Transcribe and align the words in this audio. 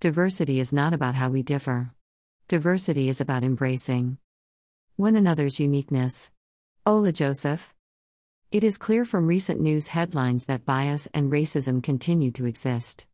Diversity 0.00 0.60
is 0.60 0.72
not 0.72 0.94
about 0.94 1.16
how 1.16 1.28
we 1.28 1.42
differ. 1.42 1.90
Diversity 2.46 3.08
is 3.08 3.20
about 3.20 3.42
embracing 3.42 4.18
one 4.94 5.16
another's 5.16 5.58
uniqueness. 5.58 6.30
Ola 6.86 7.10
Joseph. 7.10 7.74
It 8.52 8.62
is 8.62 8.78
clear 8.78 9.04
from 9.04 9.26
recent 9.26 9.60
news 9.60 9.88
headlines 9.88 10.44
that 10.44 10.64
bias 10.64 11.08
and 11.12 11.32
racism 11.32 11.82
continue 11.82 12.30
to 12.30 12.46
exist. 12.46 13.06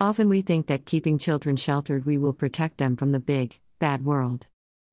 Often 0.00 0.28
we 0.28 0.42
think 0.42 0.66
that 0.66 0.86
keeping 0.86 1.18
children 1.18 1.54
sheltered 1.54 2.04
we 2.04 2.18
will 2.18 2.32
protect 2.32 2.78
them 2.78 2.96
from 2.96 3.12
the 3.12 3.20
big, 3.20 3.60
bad 3.78 4.04
world. 4.04 4.48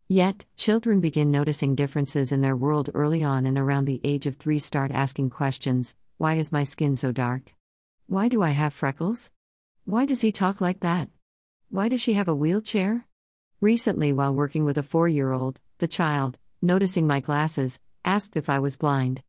Yet, 0.08 0.46
children 0.56 1.00
begin 1.00 1.32
noticing 1.32 1.74
differences 1.74 2.32
in 2.32 2.42
their 2.42 2.56
world 2.56 2.92
early 2.94 3.24
on 3.24 3.48
and 3.48 3.58
around 3.58 3.86
the 3.86 4.00
age 4.04 4.28
of 4.28 4.36
three 4.36 4.60
start 4.60 4.92
asking 4.92 5.32
questions 5.32 5.96
Why 6.20 6.36
is 6.36 6.52
my 6.52 6.66
skin 6.66 6.98
so 6.98 7.12
dark? 7.12 7.56
Why 8.06 8.28
do 8.28 8.44
I 8.44 8.52
have 8.52 8.74
freckles? 8.74 9.32
Why 9.86 10.06
does 10.06 10.22
he 10.22 10.32
talk 10.32 10.62
like 10.62 10.82
that? 10.82 11.10
Why 11.72 11.88
does 11.88 12.02
she 12.02 12.16
have 12.16 12.28
a 12.28 12.36
wheelchair? 12.36 13.08
Recently, 13.62 14.12
while 14.12 14.36
working 14.36 14.66
with 14.66 14.78
a 14.78 14.84
four 14.84 15.08
year 15.08 15.32
old, 15.32 15.62
the 15.78 15.88
child, 15.88 16.38
noticing 16.62 17.08
my 17.08 17.22
glasses, 17.22 17.80
asked 18.04 18.36
if 18.36 18.50
I 18.50 18.60
was 18.60 18.76
blind. 18.76 19.24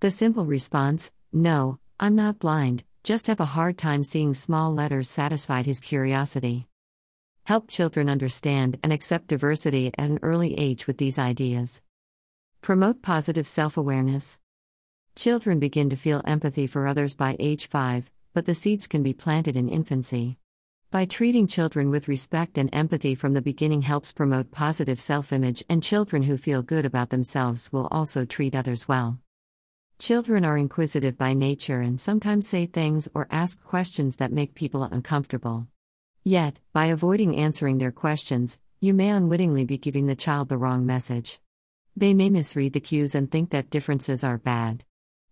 The 0.00 0.10
simple 0.10 0.44
response, 0.44 1.10
No, 1.32 1.78
I'm 1.98 2.14
not 2.14 2.38
blind, 2.38 2.84
just 3.02 3.28
have 3.28 3.40
a 3.40 3.56
hard 3.56 3.78
time 3.78 4.04
seeing 4.04 4.34
small 4.34 4.74
letters, 4.74 5.08
satisfied 5.08 5.64
his 5.64 5.80
curiosity. 5.80 6.68
Help 7.46 7.66
children 7.66 8.10
understand 8.10 8.78
and 8.82 8.92
accept 8.92 9.28
diversity 9.28 9.86
at 9.96 10.10
an 10.10 10.18
early 10.20 10.52
age 10.58 10.86
with 10.86 10.98
these 10.98 11.18
ideas. 11.18 11.80
Promote 12.60 13.00
positive 13.00 13.46
self 13.46 13.78
awareness. 13.78 14.38
Children 15.14 15.60
begin 15.60 15.88
to 15.88 15.96
feel 15.96 16.20
empathy 16.26 16.66
for 16.66 16.86
others 16.86 17.16
by 17.16 17.36
age 17.38 17.68
5, 17.68 18.10
but 18.34 18.44
the 18.44 18.54
seeds 18.54 18.86
can 18.86 19.02
be 19.02 19.14
planted 19.14 19.56
in 19.56 19.70
infancy. 19.70 20.36
By 20.96 21.04
treating 21.04 21.46
children 21.46 21.90
with 21.90 22.08
respect 22.08 22.56
and 22.56 22.70
empathy 22.72 23.14
from 23.14 23.34
the 23.34 23.42
beginning 23.42 23.82
helps 23.82 24.14
promote 24.14 24.50
positive 24.50 24.98
self 24.98 25.30
image, 25.30 25.62
and 25.68 25.82
children 25.82 26.22
who 26.22 26.38
feel 26.38 26.62
good 26.62 26.86
about 26.86 27.10
themselves 27.10 27.70
will 27.70 27.86
also 27.90 28.24
treat 28.24 28.54
others 28.54 28.88
well. 28.88 29.18
Children 29.98 30.42
are 30.46 30.56
inquisitive 30.56 31.18
by 31.18 31.34
nature 31.34 31.82
and 31.82 32.00
sometimes 32.00 32.48
say 32.48 32.64
things 32.64 33.10
or 33.14 33.28
ask 33.30 33.62
questions 33.62 34.16
that 34.16 34.32
make 34.32 34.54
people 34.54 34.84
uncomfortable. 34.84 35.66
Yet, 36.24 36.60
by 36.72 36.86
avoiding 36.86 37.36
answering 37.36 37.76
their 37.76 37.92
questions, 37.92 38.58
you 38.80 38.94
may 38.94 39.10
unwittingly 39.10 39.66
be 39.66 39.76
giving 39.76 40.06
the 40.06 40.16
child 40.16 40.48
the 40.48 40.56
wrong 40.56 40.86
message. 40.86 41.40
They 41.94 42.14
may 42.14 42.30
misread 42.30 42.72
the 42.72 42.80
cues 42.80 43.14
and 43.14 43.30
think 43.30 43.50
that 43.50 43.68
differences 43.68 44.24
are 44.24 44.38
bad. 44.38 44.82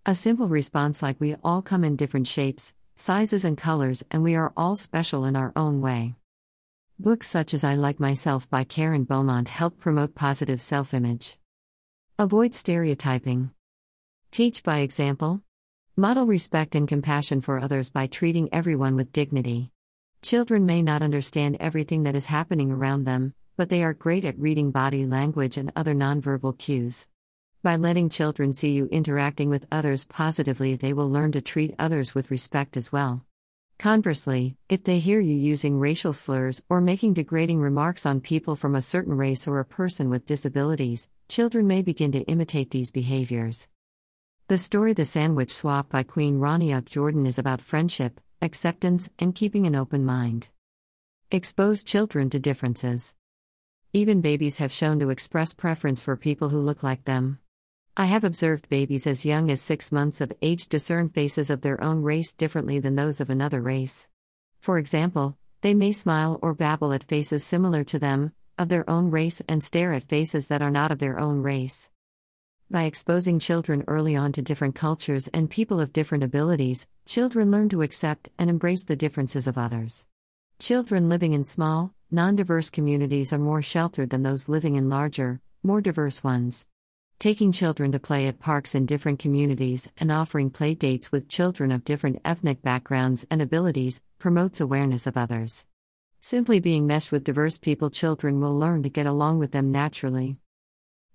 A 0.05 0.15
simple 0.15 0.49
response 0.49 1.03
like 1.03 1.19
we 1.19 1.37
all 1.43 1.63
come 1.63 1.85
in 1.85 1.97
different 1.97 2.27
shapes, 2.27 2.75
sizes, 2.97 3.45
and 3.45 3.59
colors, 3.59 4.05
and 4.11 4.23
we 4.23 4.35
are 4.35 4.53
all 4.57 4.77
special 4.77 5.25
in 5.25 5.37
our 5.37 5.53
own 5.57 5.81
way. 5.81 6.15
Books 6.99 7.29
such 7.29 7.53
as 7.55 7.65
I 7.65 7.75
Like 7.75 7.99
Myself 7.99 8.49
by 8.49 8.65
Karen 8.65 9.05
Beaumont 9.05 9.49
help 9.49 9.79
promote 9.79 10.15
positive 10.15 10.63
self 10.63 10.95
image. 10.95 11.39
Avoid 12.19 12.55
stereotyping. 12.55 13.51
Teach 14.31 14.63
by 14.63 14.79
example. 14.79 15.43
Model 15.97 16.27
respect 16.27 16.75
and 16.75 16.89
compassion 16.89 17.41
for 17.41 17.59
others 17.59 17.91
by 17.91 18.07
treating 18.07 18.49
everyone 18.53 18.97
with 18.97 19.13
dignity. 19.13 19.71
Children 20.23 20.65
may 20.67 20.83
not 20.83 21.03
understand 21.03 21.57
everything 21.61 22.05
that 22.05 22.17
is 22.17 22.27
happening 22.27 22.71
around 22.71 23.05
them, 23.05 23.35
but 23.57 23.69
they 23.69 23.83
are 23.83 23.95
great 23.95 24.25
at 24.25 24.39
reading 24.39 24.71
body 24.71 25.05
language 25.07 25.57
and 25.57 25.71
other 25.77 25.95
nonverbal 25.95 26.59
cues. 26.59 27.07
By 27.65 27.77
letting 27.77 28.11
children 28.11 28.53
see 28.53 28.73
you 28.73 28.89
interacting 28.93 29.49
with 29.49 29.65
others 29.73 30.05
positively, 30.05 30.77
they 30.77 30.93
will 30.93 31.11
learn 31.11 31.33
to 31.33 31.41
treat 31.41 31.75
others 31.79 32.15
with 32.15 32.31
respect 32.31 32.77
as 32.77 32.93
well. 32.93 33.25
Conversely, 33.79 34.59
if 34.69 34.85
they 34.85 34.99
hear 34.99 35.19
you 35.19 35.35
using 35.35 35.79
racial 35.79 36.13
slurs 36.13 36.63
or 36.69 36.83
making 36.83 37.15
degrading 37.15 37.63
remarks 37.63 38.05
on 38.05 38.21
people 38.21 38.55
from 38.55 38.75
a 38.75 38.83
certain 38.83 39.17
race 39.17 39.49
or 39.49 39.61
a 39.61 39.65
person 39.65 40.11
with 40.11 40.27
disabilities, 40.27 41.09
children 41.27 41.67
may 41.67 41.81
begin 41.81 42.13
to 42.13 42.19
imitate 42.25 42.71
these 42.71 42.91
behaviors. 42.91 43.67
The 44.49 44.59
story 44.59 44.93
The 44.93 45.07
Sandwich 45.07 45.51
Swap 45.51 45.89
by 45.89 46.03
Queen 46.03 46.41
Rania 46.41 46.85
Jordan 46.85 47.25
is 47.25 47.39
about 47.39 47.63
friendship, 47.63 48.21
acceptance, 48.43 49.09
and 49.19 49.35
keeping 49.35 49.67
an 49.67 49.75
open 49.75 50.05
mind. 50.05 50.51
Expose 51.31 51.83
children 51.83 52.29
to 52.29 52.39
differences. 52.39 53.15
Even 53.95 54.21
babies 54.21 54.59
have 54.59 54.71
shown 54.71 55.01
to 55.01 55.09
express 55.09 55.55
preference 55.55 56.03
for 56.03 56.15
people 56.15 56.51
who 56.51 56.61
look 56.61 56.83
like 56.83 57.07
them. 57.07 57.39
I 57.97 58.07
have 58.07 58.25
observed 58.25 58.69
babies 58.69 59.07
as 59.07 59.25
young 59.25 59.53
as 59.53 59.61
six 59.61 59.93
months 59.93 60.21
of 60.21 60.33
age 60.43 60.67
discern 60.69 61.11
faces 61.11 61.49
of 61.49 61.61
their 61.61 61.81
own 61.81 62.03
race 62.03 62.35
differently 62.35 62.81
than 62.81 62.97
those 62.97 63.21
of 63.21 63.31
another 63.31 63.61
race. 63.61 64.09
For 64.61 64.79
example, 64.79 65.39
they 65.61 65.75
may 65.75 65.93
smile 65.93 66.41
or 66.43 66.55
babble 66.55 66.93
at 66.93 67.05
faces 67.05 67.45
similar 67.45 67.85
to 67.85 68.01
them, 68.01 68.33
of 68.59 68.69
their 68.69 68.89
own 68.91 69.13
race, 69.13 69.43
and 69.49 69.63
stare 69.63 69.93
at 69.93 70.03
faces 70.03 70.49
that 70.49 70.61
are 70.61 70.73
not 70.73 70.91
of 70.91 70.99
their 70.99 71.21
own 71.21 71.41
race. 71.41 71.89
By 72.69 72.83
exposing 72.83 73.39
children 73.39 73.85
early 73.87 74.17
on 74.17 74.33
to 74.33 74.43
different 74.43 74.75
cultures 74.75 75.29
and 75.29 75.49
people 75.49 75.79
of 75.79 75.93
different 75.93 76.25
abilities, 76.25 76.89
children 77.07 77.53
learn 77.53 77.69
to 77.69 77.83
accept 77.83 78.29
and 78.37 78.51
embrace 78.51 78.83
the 78.83 78.97
differences 78.97 79.47
of 79.47 79.57
others. 79.57 80.05
Children 80.59 81.09
living 81.09 81.33
in 81.33 81.45
small, 81.45 81.95
non 82.11 82.35
diverse 82.35 82.71
communities 82.71 83.33
are 83.33 83.39
more 83.39 83.63
sheltered 83.63 84.11
than 84.11 84.25
those 84.25 84.49
living 84.49 84.75
in 84.75 84.89
larger, 84.89 85.41
more 85.63 85.81
diverse 85.81 86.25
ones. 86.25 86.67
Taking 87.19 87.53
children 87.53 87.93
to 87.93 87.99
play 87.99 88.27
at 88.27 88.39
parks 88.39 88.75
in 88.75 88.87
different 88.87 89.19
communities 89.19 89.89
and 89.97 90.13
offering 90.13 90.51
play 90.51 90.75
dates 90.75 91.11
with 91.11 91.29
children 91.29 91.73
of 91.73 91.85
different 91.85 92.21
ethnic 92.25 92.61
backgrounds 92.63 93.27
and 93.31 93.41
abilities 93.41 94.03
promotes 94.19 94.61
awareness 94.61 95.07
of 95.07 95.17
others. 95.17 95.67
Simply 96.21 96.61
being 96.61 96.87
meshed 96.87 97.13
with 97.13 97.25
diverse 97.25 97.59
people, 97.59 97.91
children 97.91 98.41
will 98.41 98.59
learn 98.59 98.83
to 98.83 98.89
get 98.89 99.07
along 99.07 99.39
with 99.39 99.53
them 99.53 99.73
naturally. 99.73 100.37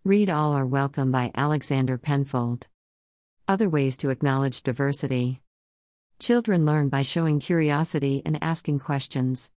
Read 0.03 0.29
All 0.29 0.53
Are 0.53 0.65
Welcome 0.65 1.11
by 1.11 1.31
Alexandra 1.35 1.99
Penfold. 1.99 2.67
Other 3.47 3.69
ways 3.69 3.97
to 3.97 4.09
acknowledge 4.09 4.63
diversity. 4.63 5.41
Children 6.19 6.65
learn 6.65 6.89
by 6.89 7.01
showing 7.01 7.39
curiosity 7.39 8.21
and 8.25 8.41
asking 8.43 8.79
questions. 8.79 9.51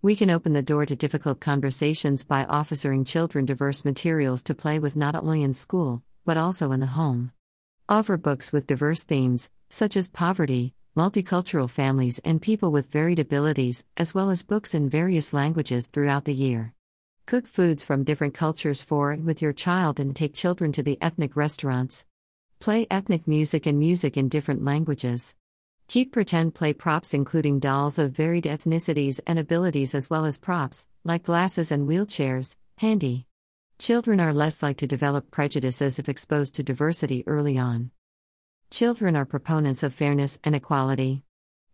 We 0.00 0.14
can 0.14 0.30
open 0.30 0.52
the 0.52 0.62
door 0.62 0.86
to 0.86 0.94
difficult 0.94 1.40
conversations 1.40 2.24
by 2.24 2.44
offering 2.44 3.04
children 3.04 3.46
diverse 3.46 3.84
materials 3.84 4.44
to 4.44 4.54
play 4.54 4.78
with 4.78 4.94
not 4.94 5.16
only 5.16 5.42
in 5.42 5.52
school, 5.52 6.04
but 6.24 6.36
also 6.36 6.70
in 6.70 6.78
the 6.78 6.86
home. 6.86 7.32
Offer 7.88 8.16
books 8.16 8.52
with 8.52 8.68
diverse 8.68 9.02
themes, 9.02 9.50
such 9.70 9.96
as 9.96 10.08
poverty, 10.08 10.72
multicultural 10.96 11.68
families, 11.68 12.20
and 12.20 12.40
people 12.40 12.70
with 12.70 12.92
varied 12.92 13.18
abilities, 13.18 13.86
as 13.96 14.14
well 14.14 14.30
as 14.30 14.44
books 14.44 14.72
in 14.72 14.88
various 14.88 15.32
languages 15.32 15.88
throughout 15.88 16.26
the 16.26 16.32
year. 16.32 16.74
Cook 17.26 17.48
foods 17.48 17.84
from 17.84 18.04
different 18.04 18.34
cultures 18.34 18.82
for 18.82 19.10
and 19.10 19.24
with 19.24 19.42
your 19.42 19.52
child 19.52 19.98
and 19.98 20.14
take 20.14 20.32
children 20.32 20.70
to 20.74 20.82
the 20.84 20.96
ethnic 21.02 21.34
restaurants. 21.34 22.06
Play 22.60 22.86
ethnic 22.88 23.26
music 23.26 23.66
and 23.66 23.80
music 23.80 24.16
in 24.16 24.28
different 24.28 24.64
languages. 24.64 25.34
Keep 25.88 26.12
pretend 26.12 26.54
play 26.54 26.74
props, 26.74 27.14
including 27.14 27.60
dolls 27.60 27.98
of 27.98 28.12
varied 28.12 28.44
ethnicities 28.44 29.20
and 29.26 29.38
abilities, 29.38 29.94
as 29.94 30.10
well 30.10 30.26
as 30.26 30.36
props, 30.36 30.86
like 31.02 31.22
glasses 31.22 31.72
and 31.72 31.88
wheelchairs, 31.88 32.58
handy. 32.76 33.24
Children 33.78 34.20
are 34.20 34.34
less 34.34 34.62
likely 34.62 34.80
to 34.80 34.86
develop 34.86 35.30
prejudices 35.30 35.98
if 35.98 36.06
exposed 36.06 36.54
to 36.56 36.62
diversity 36.62 37.24
early 37.26 37.56
on. 37.56 37.90
Children 38.70 39.16
are 39.16 39.24
proponents 39.24 39.82
of 39.82 39.94
fairness 39.94 40.38
and 40.44 40.54
equality. 40.54 41.22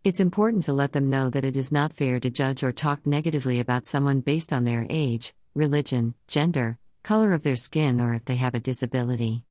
It's 0.05 0.21
important 0.21 0.63
to 0.63 0.71
let 0.71 0.93
them 0.93 1.09
know 1.09 1.29
that 1.29 1.43
it 1.43 1.57
is 1.57 1.69
not 1.69 1.91
fair 1.91 2.21
to 2.21 2.29
judge 2.29 2.63
or 2.63 2.71
talk 2.71 3.05
negatively 3.05 3.59
about 3.59 3.85
someone 3.85 4.21
based 4.21 4.53
on 4.53 4.63
their 4.63 4.87
age, 4.89 5.33
religion, 5.55 6.13
gender, 6.29 6.77
color 7.03 7.33
of 7.33 7.43
their 7.43 7.57
skin, 7.57 7.99
or 7.99 8.13
if 8.13 8.23
they 8.23 8.35
have 8.35 8.55
a 8.55 8.61
disability. 8.61 9.43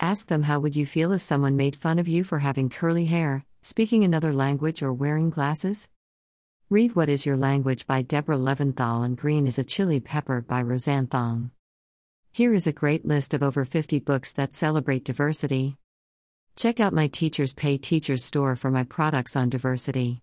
Ask 0.00 0.28
them 0.28 0.44
how 0.44 0.60
would 0.60 0.74
you 0.74 0.86
feel 0.86 1.12
if 1.12 1.20
someone 1.20 1.56
made 1.56 1.76
fun 1.76 1.98
of 1.98 2.08
you 2.08 2.24
for 2.24 2.38
having 2.38 2.70
curly 2.70 3.04
hair, 3.04 3.44
speaking 3.66 4.04
another 4.04 4.32
language, 4.32 4.80
or 4.80 4.92
wearing 4.92 5.28
glasses? 5.28 5.88
Read 6.70 6.94
What 6.94 7.08
is 7.08 7.26
Your 7.26 7.36
Language 7.36 7.84
by 7.84 8.00
Deborah 8.00 8.36
Leventhal 8.36 9.04
and 9.04 9.16
Green 9.18 9.48
is 9.48 9.58
a 9.58 9.64
Chili 9.64 9.98
Pepper 9.98 10.40
by 10.40 10.62
Roseanne 10.62 11.08
Thong. 11.08 11.50
Here 12.30 12.54
is 12.54 12.68
a 12.68 12.72
great 12.72 13.04
list 13.04 13.34
of 13.34 13.42
over 13.42 13.64
50 13.64 13.98
books 13.98 14.32
that 14.34 14.54
celebrate 14.54 15.04
diversity. 15.04 15.78
Check 16.54 16.78
out 16.78 16.92
my 16.92 17.08
Teachers 17.08 17.54
Pay 17.54 17.78
Teachers 17.78 18.22
store 18.22 18.54
for 18.54 18.70
my 18.70 18.84
products 18.84 19.34
on 19.34 19.50
diversity. 19.50 20.22